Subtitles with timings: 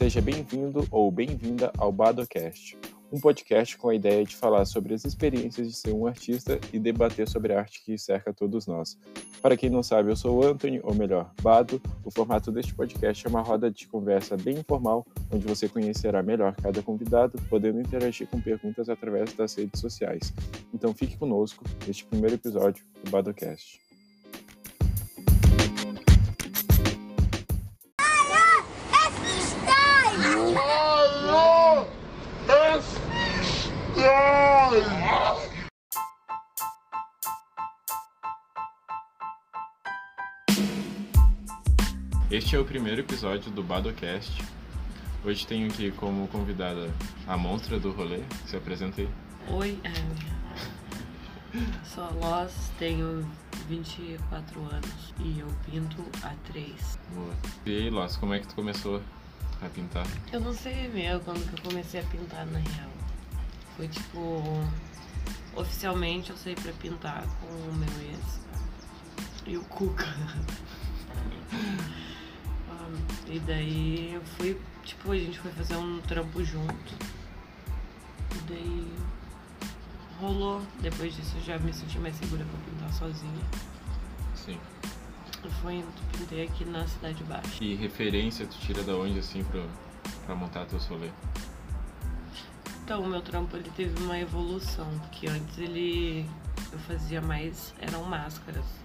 [0.00, 2.74] Seja bem-vindo ou bem-vinda ao Badocast,
[3.12, 6.78] um podcast com a ideia de falar sobre as experiências de ser um artista e
[6.78, 8.98] debater sobre a arte que cerca todos nós.
[9.42, 11.82] Para quem não sabe, eu sou o Anthony, ou melhor, Bado.
[12.02, 16.56] O formato deste podcast é uma roda de conversa bem informal, onde você conhecerá melhor
[16.56, 20.32] cada convidado, podendo interagir com perguntas através das redes sociais.
[20.72, 23.89] Então fique conosco neste primeiro episódio do Badocast.
[42.40, 44.42] Este é o primeiro episódio do Badocast.
[45.22, 46.90] Hoje tenho aqui como convidada
[47.26, 48.22] a monstra do rolê.
[48.46, 49.08] Se apresenta aí.
[49.50, 49.92] Oi, é...
[51.84, 53.30] sou a Loz, tenho
[53.68, 56.98] 24 anos e eu pinto há 3.
[57.14, 57.34] Boa.
[57.66, 59.02] E aí, Loz, como é que tu começou
[59.60, 60.06] a pintar?
[60.32, 62.90] Eu não sei mesmo quando que eu comecei a pintar na real.
[63.76, 64.42] Foi tipo.
[65.54, 68.40] Oficialmente eu saí pra pintar com o meu ex
[69.46, 70.06] e o Cuca.
[73.26, 76.94] E daí eu fui, tipo, a gente foi fazer um trampo junto.
[78.34, 78.92] E daí
[80.20, 80.62] rolou.
[80.80, 83.44] Depois disso eu já me senti mais segura pra pintar sozinha.
[84.34, 84.58] Sim.
[85.42, 87.62] Eu fui, pintei aqui na Cidade Baixa.
[87.64, 89.64] E referência tu tira da onde, assim, pra,
[90.26, 91.10] pra montar teu solê?
[92.84, 96.28] Então, o meu trampo ele teve uma evolução, porque antes ele
[96.72, 98.79] eu fazia mais eram máscaras.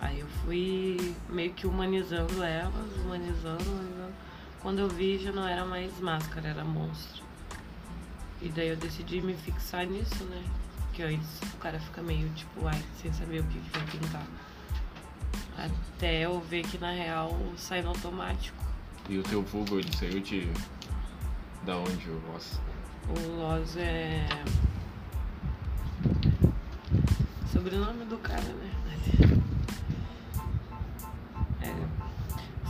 [0.00, 4.14] Aí eu fui meio que humanizando elas, humanizando, humanizando.
[4.60, 7.22] Quando eu vi já não era mais máscara, era monstro.
[8.40, 10.42] E daí eu decidi me fixar nisso, né?
[10.78, 14.26] Porque antes o cara fica meio tipo, ai, sem saber o que, que vai pintar.
[15.58, 18.64] Até eu ver que na real sai no automático.
[19.08, 20.50] E o teu vulgo, ele saiu de.
[21.64, 22.58] Da onde o Loz?
[23.08, 24.26] O Loz é.
[27.52, 28.70] Sobrenome do cara, né?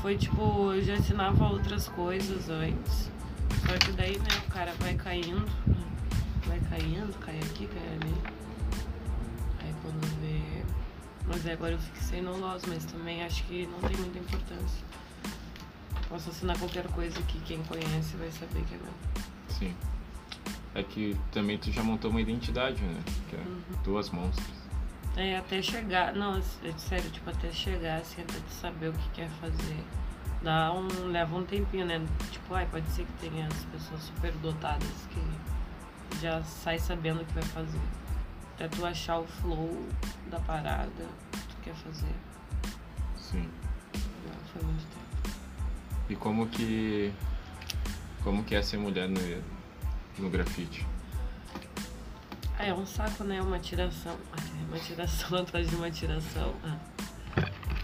[0.02, 3.10] Foi tipo, eu já ensinava outras coisas antes.
[3.66, 5.46] Só que daí, né, o cara vai caindo.
[6.46, 8.14] Vai caindo, cai aqui, cai ali.
[9.60, 10.64] Aí quando vê.
[11.26, 14.84] Mas agora eu fixei no Loz, mas também acho que não tem muita importância.
[16.08, 18.92] Posso assinar qualquer coisa que quem conhece vai saber que é meu.
[19.48, 19.76] Sim.
[20.74, 23.00] É que também tu já montou uma identidade, né?
[23.28, 23.60] Que é Uhum.
[23.84, 24.59] duas monstras.
[25.16, 29.28] É, até chegar, não, é sério, tipo, até chegar, assim, até saber o que quer
[29.40, 29.84] fazer.
[30.42, 32.00] Dá um, leva um tempinho, né?
[32.30, 37.24] Tipo, ai, pode ser que tenha as pessoas super dotadas que já sai sabendo o
[37.24, 37.80] que vai fazer.
[38.54, 39.86] Até tu achar o flow
[40.30, 42.14] da parada que tu quer fazer.
[43.16, 43.48] Sim.
[44.26, 45.36] Não, foi muito tempo.
[46.08, 47.12] E como que.
[48.22, 49.20] Como que é ser mulher no,
[50.18, 50.86] no grafite?
[52.62, 53.40] É um saco, né?
[53.40, 54.14] Uma tiração.
[54.68, 56.54] Uma tiração atrás de uma tiração.
[56.62, 56.78] Ah,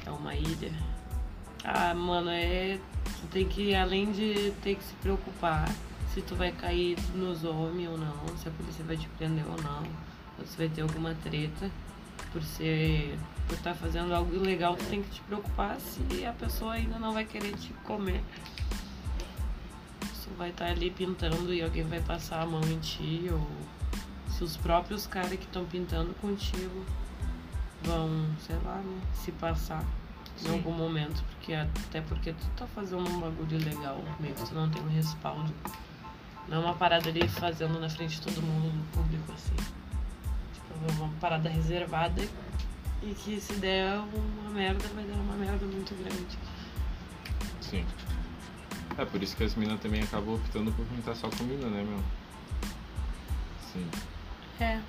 [0.04, 0.70] é uma ilha.
[1.64, 2.78] Ah, mano, é.
[3.04, 5.66] Tu tem que, além de ter que se preocupar
[6.12, 9.56] se tu vai cair nos homens ou não, se a polícia vai te prender ou
[9.62, 9.82] não,
[10.38, 11.70] ou se vai ter alguma treta
[12.30, 13.18] por ser.
[13.48, 17.14] por estar fazendo algo ilegal, tu tem que te preocupar se a pessoa ainda não
[17.14, 18.22] vai querer te comer.
[20.00, 23.46] Tu vai estar ali pintando e alguém vai passar a mão em ti, ou
[24.36, 26.84] se os próprios caras que estão pintando contigo
[27.82, 29.82] vão, sei lá, né, se passar
[30.36, 30.48] Sim.
[30.48, 34.54] em algum momento, porque até porque tu tá fazendo um bagulho legal, meio que tu
[34.54, 35.52] não tem um respaldo.
[36.48, 39.56] Não é uma parada ali fazendo na frente de todo mundo no público, assim.
[40.52, 42.22] Tipo, é uma parada reservada
[43.02, 46.38] e que se der uma merda, vai dar uma merda muito grande.
[47.62, 47.86] Sim.
[48.98, 51.82] É por isso que as minas também acabam optando por pintar só com mina, né,
[51.82, 52.02] meu?
[53.72, 53.88] Sim.
[54.60, 54.80] É.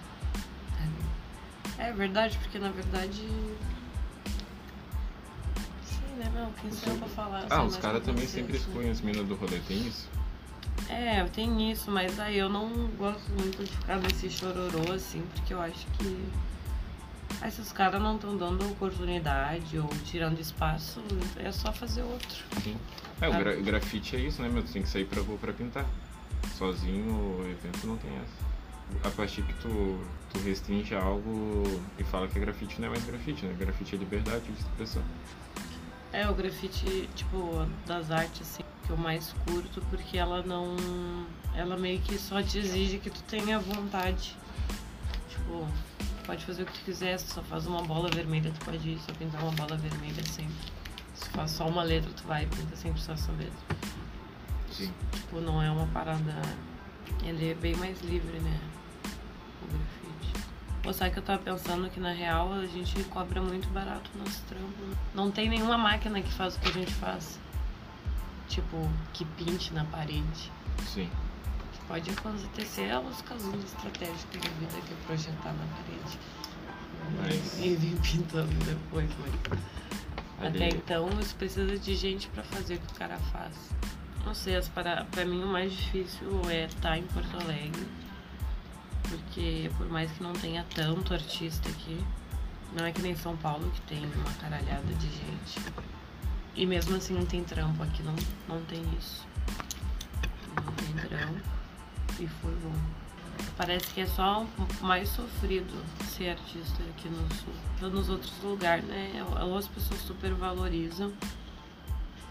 [1.78, 3.22] É verdade, porque na verdade.
[5.86, 6.48] Sim, né, meu?
[6.62, 7.46] Quem sou eu pra falar?
[7.50, 8.60] Ah, os caras também sempre né?
[8.60, 10.10] excluem as minas do rolê, tem isso?
[10.90, 15.54] É, tem isso, mas aí eu não gosto muito de ficar nesse chororô assim, porque
[15.54, 16.26] eu acho que.
[17.42, 21.04] Aí se os caras não estão dando oportunidade ou tirando espaço,
[21.36, 22.44] é só fazer outro.
[22.64, 22.76] Sim.
[23.22, 23.38] É, o Ah.
[23.38, 24.64] gra grafite é isso, né, meu?
[24.64, 25.86] Tu tem que sair pra rua pra pintar.
[26.58, 28.57] Sozinho o evento não tem essa.
[29.04, 30.00] A partir que tu,
[30.32, 31.64] tu restringe algo
[31.98, 33.56] e fala que é grafite não é mais grafite, né?
[33.58, 35.04] Grafite é liberdade de expressão.
[36.14, 40.76] É, o grafite, tipo, das artes, assim, que eu mais curto, porque ela não.
[41.54, 44.36] Ela meio que só te exige que tu tenha vontade.
[45.30, 45.68] Tipo,
[46.26, 49.00] pode fazer o que tu quiser, se só faz uma bola vermelha, tu pode ir
[49.00, 50.72] só pintar uma bola vermelha sempre.
[51.14, 53.78] Se faz só uma letra, tu vai e pinta sempre só essa letra.
[54.72, 54.94] Sim.
[55.12, 56.42] Tipo, não é uma parada.
[57.24, 58.60] Ele é bem mais livre, né?
[60.84, 64.20] Pô, sabe que eu tava pensando que na real a gente cobra muito barato o
[64.20, 64.66] nosso trampo.
[64.86, 64.96] né?
[65.14, 67.38] Não tem nenhuma máquina que faz o que a gente faz.
[68.48, 70.52] Tipo, que pinte na parede.
[70.94, 71.10] Sim.
[71.88, 76.20] Pode acontecer os casulos estratégicos da vida que é projetar na parede.
[77.22, 79.60] Mas- E vir pintando depois, mas.
[80.40, 83.54] Ali- Até então, isso precisa de gente pra fazer o que o cara faz.
[84.26, 85.04] Não sei, as para...
[85.06, 87.88] pra mim o mais difícil é estar em Porto Alegre.
[89.10, 92.04] Porque por mais que não tenha tanto artista aqui,
[92.74, 95.60] não é que nem São Paulo que tem uma caralhada de gente.
[96.56, 98.16] E mesmo assim não tem trampo, aqui não,
[98.48, 99.26] não tem isso.
[100.56, 101.40] Não tem trampo.
[102.20, 102.74] E foi bom.
[103.56, 105.84] Parece que é só um mais sofrido
[106.16, 107.54] ser artista aqui no sul.
[107.76, 109.26] Então, nos outros lugares, né?
[109.42, 111.14] Ou as pessoas super valorizam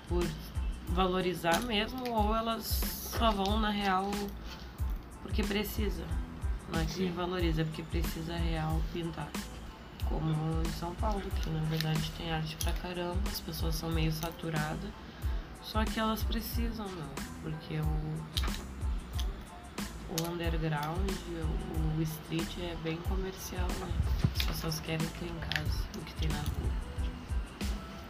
[0.08, 0.24] por
[0.88, 2.64] valorizar mesmo, ou elas
[3.18, 4.10] só vão na real
[5.22, 6.04] porque precisa.
[6.72, 7.12] Não é que Sim.
[7.12, 9.28] valoriza, é porque precisa real pintar.
[10.08, 14.12] Como em São Paulo, que na verdade tem arte pra caramba, as pessoas são meio
[14.12, 14.90] saturadas.
[15.62, 17.10] Só que elas precisam, não.
[17.42, 17.84] Porque o,
[20.12, 23.92] o underground, o, o street é bem comercial, né?
[24.36, 26.70] As pessoas querem ter em casa o que tem na rua.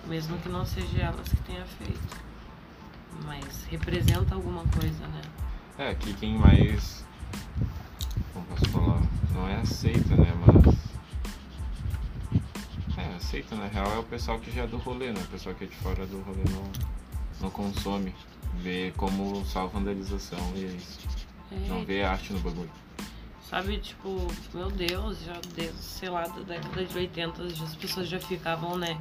[0.06, 2.26] Mesmo que não seja elas que tenha feito.
[3.24, 5.22] Mas representa alguma coisa, né?
[5.78, 7.05] É, aqui quem mais.
[8.48, 9.02] Posso falar?
[9.34, 10.32] Não é aceita, né?
[10.46, 10.76] Mas.
[12.98, 15.20] É, aceita na real é o pessoal que já é do rolê, né?
[15.20, 16.70] O pessoal que é de fora do rolê não,
[17.40, 18.14] não consome.
[18.54, 20.98] Vê como só vandalização e é isso.
[21.52, 22.70] É, Não vê arte no bagulho.
[23.48, 28.08] Sabe, tipo, meu Deus, já desde, sei lá, da década de 80 já as pessoas
[28.08, 28.98] já ficavam, né?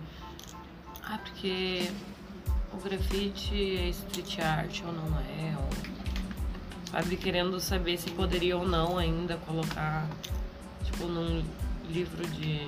[1.01, 1.89] Ah, porque
[2.71, 5.94] o grafite é street art ou não é, ou,
[6.95, 10.07] sabe, querendo saber se poderia ou não ainda colocar,
[10.83, 11.44] tipo, num
[11.89, 12.59] livro de,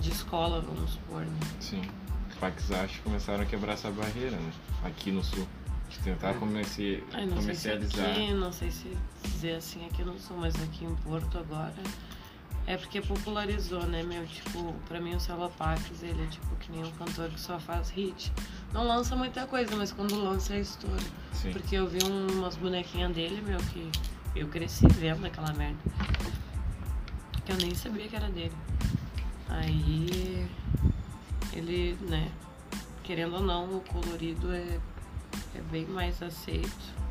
[0.00, 1.40] de escola, vamos supor, né?
[1.60, 1.82] Sim.
[2.30, 4.52] Os paquizaches começaram a quebrar essa barreira, né?
[4.84, 5.46] Aqui no sul.
[5.90, 7.04] De tentar comece...
[7.12, 8.10] Ai, não sei se comercializar.
[8.10, 11.74] aqui, não sei se dizer assim aqui no sul, mas aqui em Porto agora
[12.66, 14.24] é porque popularizou, né, meu?
[14.26, 17.90] Tipo, pra mim o Celopax, ele é tipo que nem um cantor que só faz
[17.90, 18.32] hit.
[18.72, 21.02] Não lança muita coisa, mas quando lança é estouro.
[21.32, 21.52] Sim.
[21.52, 23.90] Porque eu vi um- umas bonequinhas dele, meu, que
[24.34, 25.78] eu cresci vendo aquela merda.
[27.44, 28.54] Que eu nem sabia que era dele.
[29.48, 30.48] Aí
[31.52, 32.30] ele, né,
[33.02, 34.78] querendo ou não, o colorido é,
[35.54, 37.02] é bem mais aceito.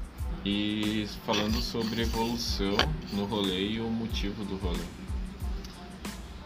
[0.44, 2.76] E falando sobre evolução
[3.14, 4.84] no rolê e o motivo do rolê.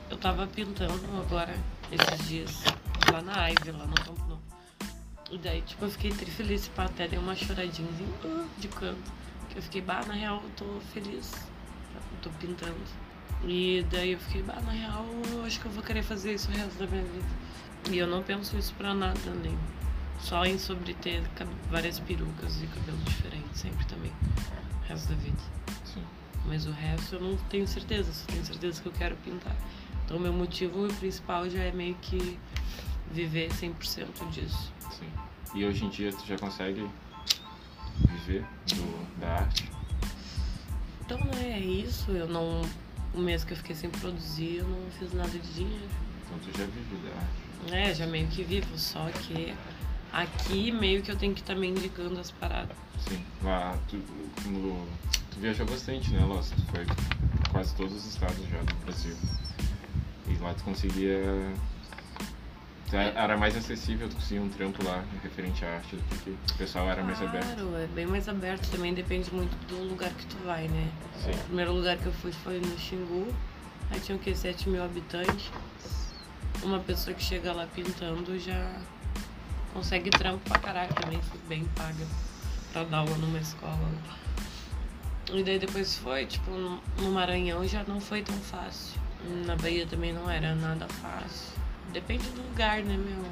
[0.09, 1.55] Eu tava pintando agora,
[1.91, 2.63] esses dias,
[3.11, 4.34] lá na Ivy, lá no Campo.
[5.31, 8.67] E daí, tipo, eu fiquei tri feliz, pá, até dei uma choradinha assim, ah, de
[8.67, 9.11] canto.
[9.49, 11.33] Que eu fiquei, bah, na real, eu tô feliz.
[11.95, 12.75] Eu tô pintando.
[13.43, 16.49] E daí eu fiquei, bah, na real, eu acho que eu vou querer fazer isso
[16.49, 17.27] o resto da minha vida.
[17.89, 19.57] E eu não penso isso pra nada, nem.
[20.19, 21.21] Só em sobre ter
[21.69, 24.11] várias perucas e cabelo diferente, sempre também.
[24.81, 25.37] O resto da vida.
[25.83, 26.03] Sim.
[26.45, 29.55] Mas o resto eu não tenho certeza, só tenho certeza que eu quero pintar.
[30.05, 32.39] Então meu motivo principal já é meio que
[33.11, 34.74] viver 100% disso.
[34.91, 35.09] Sim.
[35.53, 36.89] E hoje em dia tu já consegue
[38.09, 39.71] viver do, da arte?
[41.05, 42.61] Então né, é isso, eu não.
[43.13, 45.87] O mês que eu fiquei sem produzir, eu não fiz nada de dinheiro.
[46.25, 47.45] Então tu já vive da arte.
[47.71, 49.55] É, já meio que vivo, só que
[50.11, 52.75] aqui meio que eu tenho que estar me indicando as paradas.
[53.07, 53.23] Sim.
[53.43, 53.97] Lá tu,
[54.47, 54.85] no,
[55.31, 56.51] tu viajou bastante, né, Loss?
[56.51, 56.85] Tu foi
[57.51, 59.15] quase todos os estados já do Brasil.
[60.27, 61.21] E lá tu conseguia.
[62.89, 66.29] Tu era- mais acessível, tu conseguia um trampo lá referente à arte do que.
[66.29, 67.45] O pessoal era mais aberto.
[67.55, 70.89] Claro, é bem mais aberto, também depende muito do lugar que tu vai, né?
[71.23, 71.31] Sim.
[71.31, 73.33] O primeiro lugar que eu fui foi no Xingu.
[73.91, 74.33] Aí tinha o que?
[74.35, 75.51] 7 mil habitantes.
[76.63, 78.79] Uma pessoa que chega lá pintando já
[79.73, 82.05] consegue trampo pra caralho também, fui bem paga
[82.71, 83.77] pra dar aula numa escola.
[85.31, 88.99] E daí depois foi, tipo, no Maranhão já não foi tão fácil.
[89.45, 91.53] Na Bahia também não era nada fácil.
[91.95, 93.23] Depende do lugar, né, meu?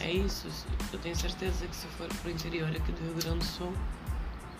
[0.00, 0.48] É isso.
[0.92, 3.72] Eu tenho certeza que se for pro interior aqui do Rio Grande do Sul,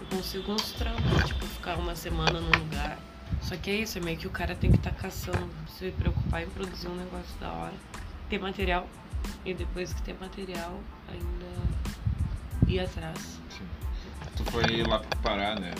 [0.00, 2.96] eu consigo uns trampos, tipo, ficar uma semana num lugar.
[3.42, 6.44] Só que é isso, é meio que o cara tem que estar caçando, se preocupar
[6.44, 7.74] em produzir um negócio da hora,
[8.30, 8.86] ter material,
[9.44, 13.18] e depois que ter material, ainda ir atrás.
[13.50, 13.66] Sim.
[14.36, 15.74] Tu foi lá pro Pará, né?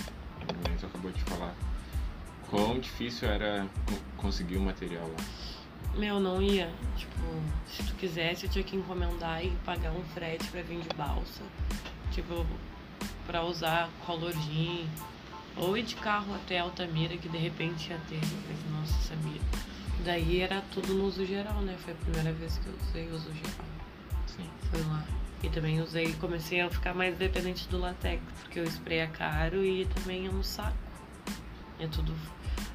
[0.45, 1.55] Como tu acabou de falar.
[2.51, 5.25] Quão difícil era co- conseguir o material lá?
[5.97, 6.71] Meu, não ia.
[6.97, 7.13] Tipo,
[7.67, 11.43] se tu quisesse, eu tinha que encomendar e pagar um frete pra vir de balsa.
[12.13, 12.47] Tipo,
[13.27, 14.87] pra usar Color Jean,
[15.57, 19.41] ou ir de carro até Altamira, que de repente ia ter, mas não se sabia.
[20.05, 21.77] Daí era tudo no uso geral, né?
[21.79, 23.67] Foi a primeira vez que eu usei uso geral.
[24.27, 24.49] Sim.
[24.71, 25.05] Foi lá.
[25.43, 29.65] E também usei, comecei a ficar mais dependente do latex, porque o spray é caro
[29.65, 30.77] e também é um saco.
[31.79, 32.15] É tudo.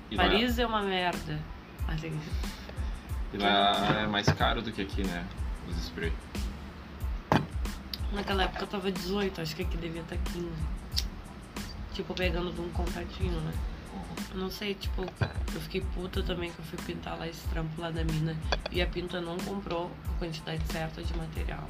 [0.10, 1.40] E Paris é uma merda.
[1.88, 2.12] Assim,
[3.34, 5.26] E lá é mais caro do que aqui, né?
[5.70, 6.12] Os spray.
[8.12, 10.50] naquela época eu tava 18, acho que aqui devia estar 15.
[11.94, 13.54] Tipo, pegando de um contatinho, né?
[14.32, 17.80] Eu Não sei, tipo, eu fiquei puta também que eu fui pintar lá esse trampo
[17.80, 18.36] lá da mina
[18.72, 21.68] e a pinta não comprou a quantidade certa de material.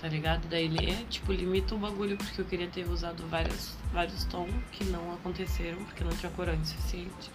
[0.00, 0.46] Tá ligado?
[0.48, 4.50] Daí ele, é, tipo, limita o bagulho porque eu queria ter usado vários, vários tons
[4.70, 7.30] que não aconteceram porque não tinha corante suficiente.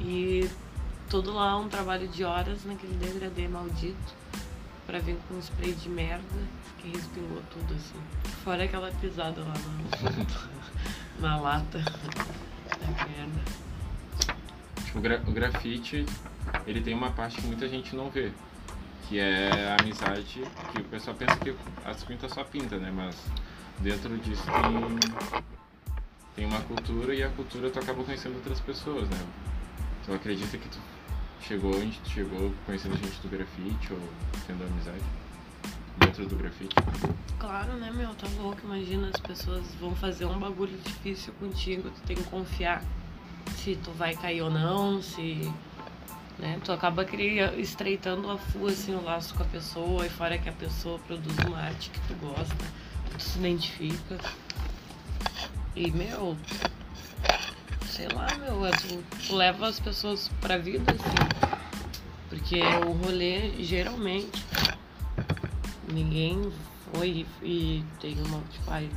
[0.00, 0.48] E
[1.08, 4.14] todo lá um trabalho de horas naquele degradê maldito
[4.86, 6.22] pra vir com um spray de merda
[6.78, 7.98] que respingou tudo assim.
[8.44, 9.54] Fora aquela pisada lá
[11.20, 13.40] na, na lata da merda.
[14.84, 16.06] Tipo, o, gra- o grafite,
[16.66, 18.30] ele tem uma parte que muita gente não vê.
[19.08, 22.92] Que é a amizade, que o pessoal pensa que as pintas só pinta, né?
[22.94, 23.16] Mas
[23.78, 25.42] dentro disso tem,
[26.36, 29.18] tem uma cultura e a cultura tu acaba conhecendo outras pessoas, né?
[30.04, 30.78] Tu acredita que tu
[31.40, 31.72] chegou
[32.06, 34.00] chegou conhecendo gente do grafite ou
[34.46, 35.04] tendo amizade
[35.98, 36.74] dentro do grafite?
[37.38, 38.14] Claro, né, meu?
[38.14, 38.60] Tá louco.
[38.64, 41.90] Imagina, as pessoas vão fazer um bagulho difícil contigo.
[41.90, 42.82] Tu tem que confiar
[43.56, 45.50] se tu vai cair ou não, se.
[46.38, 46.60] Né?
[46.64, 50.06] Tu acaba cria, estreitando a full, assim, o laço com a pessoa.
[50.06, 52.56] E fora que a pessoa produz uma arte que tu gosta,
[53.10, 54.18] tu se identifica.
[55.74, 56.36] E, meu.
[57.86, 58.64] Sei lá, meu.
[58.66, 61.27] é tu leva as pessoas pra vida, assim.
[62.28, 64.44] Porque o rolê, geralmente,
[65.92, 66.52] ninguém
[66.92, 68.90] foi e tem uma, tipo, ai,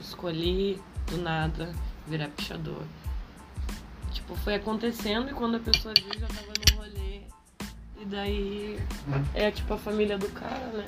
[0.00, 1.72] escolhi do nada
[2.06, 2.82] virar pichador.
[4.12, 7.20] Tipo, foi acontecendo e quando a pessoa viu já tava no rolê.
[8.00, 8.78] E daí
[9.34, 10.86] é tipo a família do cara, né?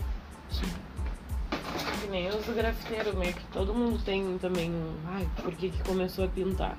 [2.00, 4.96] Que nem os grafiteiros, meio que todo mundo tem também um.
[5.06, 6.76] Ai, por que, que começou a pintar?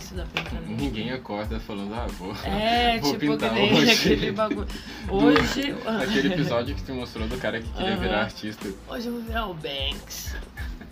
[0.00, 0.74] Se dá pra entender.
[0.82, 3.90] Ninguém acorda falando, ah, vou, É, vou tipo, pintar hoje.
[3.90, 4.68] aquele bagulho.
[5.08, 5.74] Hoje.
[6.02, 8.00] Aquele episódio que tu mostrou do cara que queria Aham.
[8.00, 8.68] virar artista.
[8.88, 10.34] Hoje eu vou virar o Banks.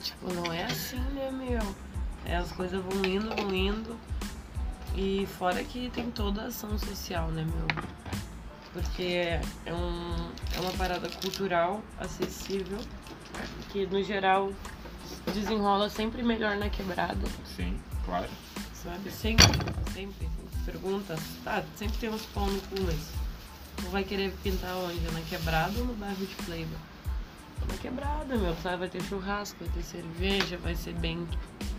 [0.03, 1.75] tipo, não é assim, né, meu?
[2.25, 3.97] É, as coisas vão indo, vão indo.
[4.95, 7.67] E fora que tem toda a ação social, né, meu?
[8.73, 9.41] Porque é,
[9.73, 12.79] um, é uma parada cultural, acessível,
[13.71, 14.51] que no geral
[15.35, 17.21] desenrola sempre melhor na quebrada,
[17.57, 18.29] Sim, claro.
[18.83, 19.11] Sabe?
[19.11, 19.47] Sempre,
[19.93, 20.29] sempre.
[20.65, 23.11] Pergunta, tá, sempre tem uns pão no cu, mas
[23.77, 25.01] tu vai querer pintar onde?
[25.11, 26.79] Na quebrada ou no bairro de Playboy?
[27.69, 28.77] Na quebrada, meu, sabe?
[28.79, 31.27] Vai ter churrasco, vai ter cerveja, vai ser bem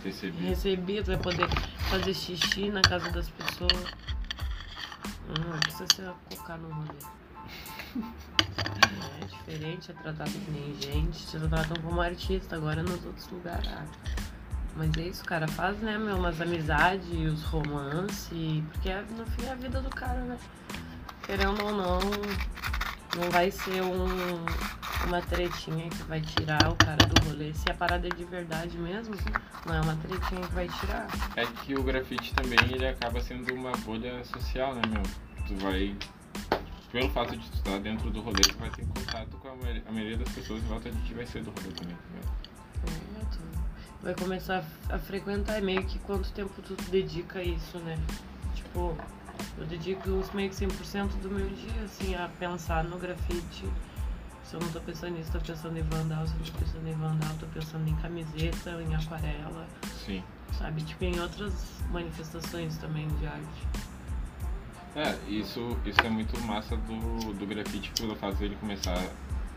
[0.02, 0.46] Recebi.
[0.46, 1.48] recebido, vai poder
[1.90, 3.94] fazer xixi na casa das pessoas.
[5.28, 6.98] Não precisa se colocar no rolê.
[9.20, 13.70] É diferente, é tratado que nem gente, te tratam como artista, agora nos outros lugares.
[14.76, 19.52] Mas é isso, cara, faz, né, meu, umas amizades, os romances, porque no fim é
[19.52, 20.36] a vida do cara, né?
[21.24, 22.00] Querendo ou não,
[23.16, 24.04] não vai ser um,
[25.06, 27.54] uma tretinha que vai tirar o cara do rolê.
[27.54, 29.14] Se a parada é de verdade mesmo,
[29.64, 31.06] não é uma tretinha que vai tirar.
[31.36, 35.02] É que o grafite também ele acaba sendo uma bolha social, né, meu?
[35.46, 35.96] Tu vai.
[36.90, 39.54] Pelo fato de tu estar dentro do rolê, tu vai ter contato com a,
[39.92, 42.02] maioria- das pessoas em volta de ti vai ser do rolê também, tá?
[42.16, 42.53] É, tu
[44.04, 47.98] vai começar a frequentar, é meio que quanto tempo tu dedica a isso, né?
[48.54, 48.94] Tipo,
[49.56, 53.64] eu dedico uns meio que 100% do meu dia, assim, a pensar no grafite.
[54.44, 56.86] Se eu não tô pensando nisso, tô pensando em vandal, se eu não tô pensando
[56.86, 59.66] em vandal, tô pensando em camiseta, em aquarela,
[60.04, 60.22] Sim.
[60.58, 60.82] sabe?
[60.82, 61.54] Tipo, em outras
[61.90, 63.68] manifestações também de arte.
[64.94, 69.02] É, isso, isso é muito massa do, do grafite pelo fato dele começar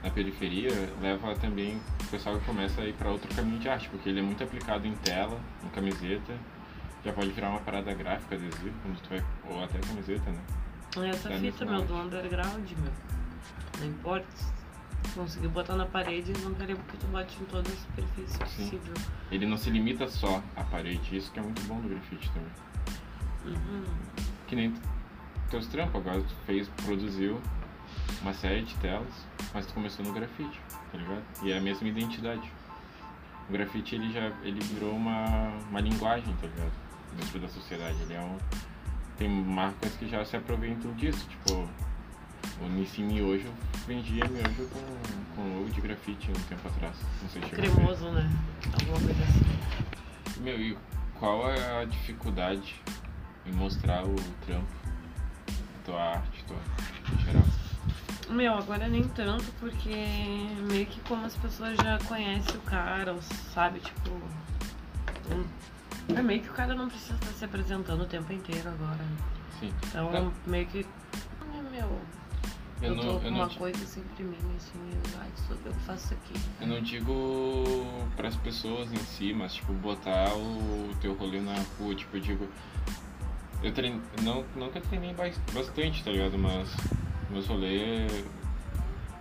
[0.04, 0.70] na periferia,
[1.02, 4.20] leva também o pessoal que começa a ir para outro caminho de arte, porque ele
[4.20, 6.34] é muito aplicado em tela, em camiseta,
[7.04, 10.40] já pode virar uma parada gráfica, adesivo, quando tu vai, ou até camiseta, né?
[11.10, 12.92] Essa É fita, muito meu, do underground, meu.
[13.80, 14.28] Não importa.
[15.04, 18.40] Se conseguir botar na parede, não querer que tu bote em toda a superfície Sim.
[18.40, 18.94] possível.
[19.32, 23.56] Ele não se limita só à parede, isso que é muito bom do grafite também.
[23.56, 23.84] Uhum.
[24.48, 24.74] Que nem
[25.50, 27.40] teus trampos, agora tu fez, produziu
[28.22, 29.14] uma série de telas,
[29.54, 30.60] mas tu começou no grafite,
[30.92, 31.24] tá ligado?
[31.44, 32.52] E é a mesma identidade.
[33.50, 36.72] O grafite ele já ele virou uma, uma linguagem, tá ligado?
[37.18, 37.98] Dentro da sociedade.
[38.02, 38.38] Ele é um.
[39.18, 41.68] Tem marcas que já se aproveitam disso, tipo.
[42.60, 43.52] O Nissin Miojo
[43.88, 46.96] vendia miojo com, com logo de grafite um tempo atrás.
[47.22, 47.50] Não sei se.
[47.50, 48.30] Cremoso, né?
[48.74, 50.42] Alguma coisa assim.
[50.42, 50.78] Meu, e
[51.20, 52.76] qual é a dificuldade
[53.46, 54.68] em mostrar o trampo?
[55.48, 56.58] A tua arte, tua?
[58.30, 59.96] Meu, agora nem tanto, porque
[60.70, 64.12] meio que como as pessoas já conhecem o cara, ou sabe, tipo.
[66.16, 69.04] É meio que o cara não precisa estar se apresentando o tempo inteiro agora.
[69.60, 69.74] Sim.
[69.88, 70.32] Então, Tá.
[70.46, 70.86] meio que.
[71.72, 72.00] Meu.
[72.80, 75.58] Eu Eu, não, tô eu com uma di- coisa sempre mim, assim, eu, ai, sou
[75.66, 76.40] eu que faço isso aqui.
[76.62, 81.96] eu não digo pras pessoas em si, mas tipo, botar o teu rolê na rua,
[81.96, 82.48] tipo, eu digo.
[83.64, 84.02] Eu treino.
[84.22, 86.38] Não, não que eu treinei bas- bastante, tá ligado?
[86.38, 86.70] Mas
[87.30, 88.24] meus rolês.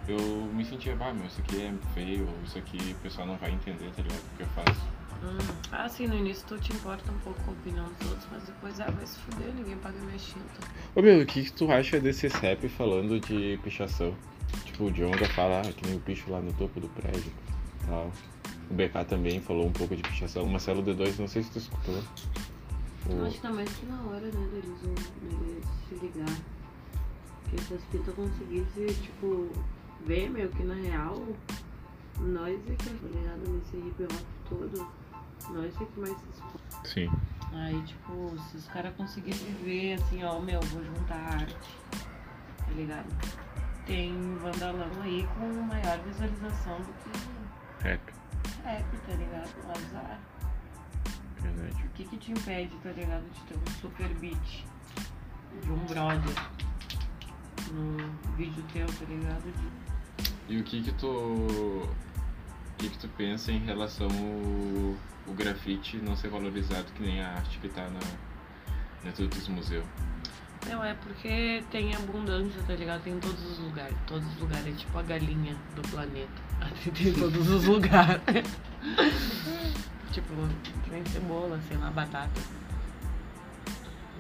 [0.08, 0.18] Eu
[0.52, 3.90] me sentia, ah, meu, isso aqui é feio, isso aqui o pessoal não vai entender,
[3.96, 4.20] tá ligado?
[4.20, 4.80] O que eu faço.
[5.24, 5.54] Hum.
[5.72, 8.44] Ah, sim, no início tu te importa um pouco com a opinião dos outros, mas
[8.44, 10.60] depois, ah, vai se fuder, ninguém paga minha tinta.
[10.94, 14.14] Ô meu, o que, que tu acha desses rap falando de pichação?
[14.64, 17.32] Tipo, o Djonga fala ah, que nem o bicho lá no topo do prédio
[17.86, 18.12] tal.
[18.70, 20.44] O BK também falou um pouco de pichação.
[20.44, 22.02] O Marcelo D2, não sei se tu escutou.
[23.08, 23.26] Eu O...
[23.26, 26.36] acho que tá mais que na hora, né, deles, deles se ligar.
[27.50, 29.50] Que se as pitas conseguissem, tipo,
[30.04, 31.22] ver, meu, que na real,
[32.18, 34.88] nós é que tá ligado nesse hip hop todo,
[35.50, 36.92] nós é que mais se.
[36.92, 37.10] Sim.
[37.52, 41.56] Aí, tipo, se os caras conseguissem ver, assim, ó, meu, vou juntar arte,
[42.58, 43.06] tá ligado?
[43.86, 48.00] Tem Vandalão aí com maior visualização do que Rap.
[48.64, 49.54] rap, tá ligado?
[49.70, 50.20] Azar.
[51.40, 51.84] Verdade.
[51.84, 54.64] O que que te impede, tá ligado, de ter um super beat
[55.62, 56.34] de um brother
[57.72, 57.96] no
[58.36, 59.42] vídeo teu, tá ligado?
[60.48, 61.08] E o que que tu.
[61.08, 64.96] O que que tu pensa em relação ao
[65.26, 68.00] o grafite não ser valorizado que nem a arte que tá na,
[69.02, 69.84] dentro dos museus?
[70.68, 73.02] Não, é porque tem abundância, tá ligado?
[73.02, 73.96] Tem em todos os lugares.
[74.06, 74.66] Todos os lugares.
[74.66, 76.46] É tipo a galinha do planeta.
[76.92, 78.20] Tem em todos os lugares.
[80.10, 80.32] tipo,
[80.90, 82.40] tem cebola, sei lá, batata.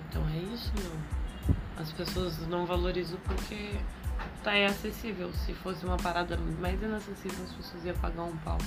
[0.08, 0.92] Então é isso, meu.
[1.76, 3.78] As pessoas não valorizam porque
[4.42, 5.32] tá é acessível.
[5.32, 8.58] Se fosse uma parada mais inacessível, as pessoas iam pagar um pau.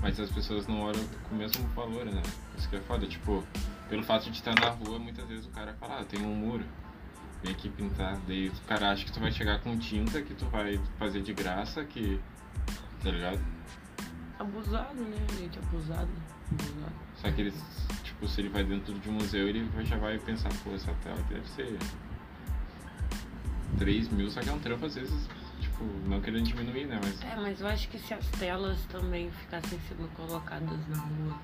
[0.00, 2.22] Mas as pessoas não olham com o mesmo valor, né?
[2.56, 3.06] Isso que é foda.
[3.06, 3.44] Tipo,
[3.88, 6.64] pelo fato de estar na rua, muitas vezes o cara fala, ah, tem um muro,
[7.42, 8.16] vem aqui pintar.
[8.26, 11.32] Daí o cara acha que tu vai chegar com tinta, que tu vai fazer de
[11.34, 12.20] graça, que.
[13.02, 13.40] Tá ligado?
[14.38, 15.58] Abusado, né, gente?
[15.58, 16.37] Abusado.
[16.52, 16.92] Abusado.
[17.16, 17.54] Só que ele,
[18.02, 21.20] tipo, se ele vai dentro de um museu, ele já vai pensar, pô, essa tela
[21.28, 21.78] deve ser
[23.78, 25.28] 3 mil, só que é um trampo às vezes,
[25.60, 27.00] tipo, não querendo diminuir, né?
[27.02, 31.38] Mas É, mas eu acho que se as telas também ficassem sendo colocadas na rua,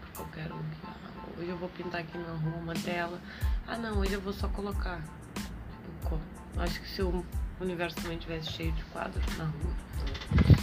[0.00, 3.20] por qualquer um que, ah, hoje eu vou pintar aqui na rua uma tela,
[3.66, 5.02] ah não, hoje eu vou só colocar.
[5.34, 6.20] Tipo,
[6.58, 7.24] acho que se o
[7.60, 9.74] universo também tivesse cheio de quadros na rua,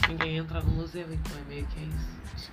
[0.07, 2.09] ninguém entra no museu, então é meio que é isso.
[2.35, 2.51] assim,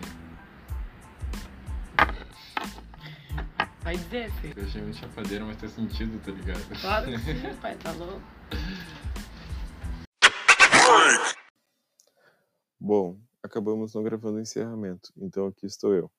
[3.92, 4.54] Vai dizer, filho.
[4.56, 6.80] eu achei muito chapadeira, mas tem sentido, tá ligado?
[6.80, 8.22] Claro que sim, pai, tá louco.
[12.80, 16.10] Bom, acabamos não gravando o encerramento, então aqui estou eu.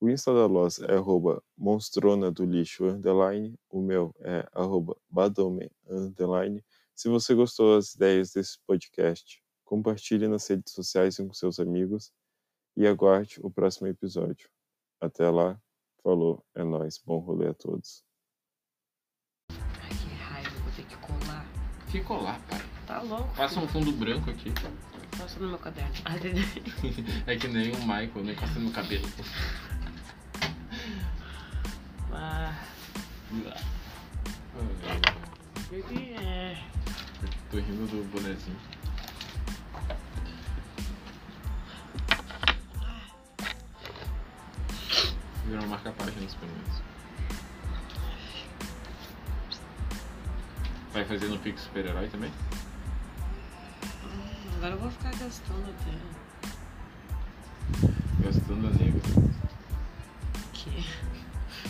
[0.00, 5.70] O Insta da Loz é arroba monstrona do lixo underline, o meu é arroba badome
[5.86, 6.64] underline.
[6.94, 12.10] Se você gostou das ideias desse podcast, compartilhe nas redes sociais e com seus amigos
[12.74, 14.48] e aguarde o próximo episódio.
[14.98, 15.60] Até lá,
[16.02, 18.04] falou, é nóis, bom rolê a todos.
[19.50, 21.46] Ai, que raiva, vou ter que colar.
[21.88, 22.60] Ficou lá, pai.
[22.86, 23.34] Tá louco.
[23.36, 24.52] Passa um fundo branco aqui.
[25.16, 25.94] Passa no meu caderno.
[27.26, 29.06] É que nem o Michael, nem passa no cabelo.
[32.12, 32.54] Ah,
[35.70, 36.56] ele é.
[37.50, 38.56] Tô rindo do bonezinho.
[45.48, 46.82] Virou marca-páginas pelo menos.
[50.92, 52.30] Vai fazer no Pix Super-Herói também?
[54.56, 55.90] Agora eu vou ficar gastando até.
[58.22, 59.00] Gastando a negra.
[60.52, 60.84] Que?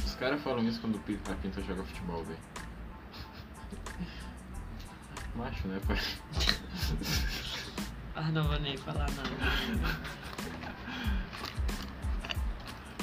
[0.04, 2.38] Os caras falam isso quando a Pinta joga futebol, velho.
[5.36, 6.00] Macho, né, pai?
[8.16, 10.08] Ah, não vou nem falar nada.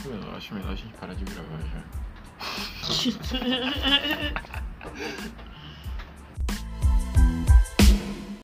[0.06, 1.84] Meu, eu acho melhor a gente parar de gravar já.